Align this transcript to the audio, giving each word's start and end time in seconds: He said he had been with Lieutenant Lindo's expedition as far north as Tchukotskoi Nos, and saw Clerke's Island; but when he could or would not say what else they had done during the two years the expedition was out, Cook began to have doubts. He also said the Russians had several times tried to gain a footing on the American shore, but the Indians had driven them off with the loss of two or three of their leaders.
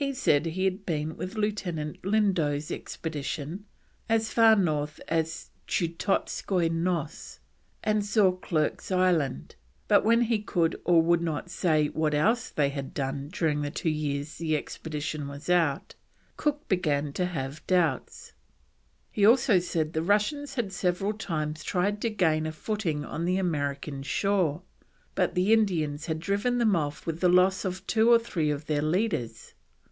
He 0.00 0.14
said 0.14 0.46
he 0.46 0.64
had 0.64 0.86
been 0.86 1.18
with 1.18 1.34
Lieutenant 1.34 2.00
Lindo's 2.06 2.70
expedition 2.70 3.66
as 4.08 4.32
far 4.32 4.56
north 4.56 4.98
as 5.08 5.50
Tchukotskoi 5.68 6.70
Nos, 6.70 7.38
and 7.84 8.02
saw 8.02 8.32
Clerke's 8.32 8.90
Island; 8.90 9.56
but 9.88 10.02
when 10.02 10.22
he 10.22 10.38
could 10.38 10.80
or 10.86 11.02
would 11.02 11.20
not 11.20 11.50
say 11.50 11.88
what 11.88 12.14
else 12.14 12.48
they 12.48 12.70
had 12.70 12.94
done 12.94 13.28
during 13.30 13.60
the 13.60 13.70
two 13.70 13.90
years 13.90 14.38
the 14.38 14.56
expedition 14.56 15.28
was 15.28 15.50
out, 15.50 15.94
Cook 16.38 16.66
began 16.66 17.12
to 17.12 17.26
have 17.26 17.64
doubts. 17.66 18.32
He 19.12 19.26
also 19.26 19.58
said 19.58 19.92
the 19.92 20.00
Russians 20.02 20.54
had 20.54 20.72
several 20.72 21.12
times 21.12 21.62
tried 21.62 22.00
to 22.00 22.08
gain 22.08 22.46
a 22.46 22.52
footing 22.52 23.04
on 23.04 23.26
the 23.26 23.36
American 23.36 24.02
shore, 24.02 24.62
but 25.14 25.34
the 25.34 25.52
Indians 25.52 26.06
had 26.06 26.20
driven 26.20 26.56
them 26.56 26.74
off 26.74 27.04
with 27.06 27.20
the 27.20 27.28
loss 27.28 27.66
of 27.66 27.86
two 27.86 28.10
or 28.10 28.18
three 28.18 28.48
of 28.50 28.64
their 28.64 28.80
leaders. 28.80 29.52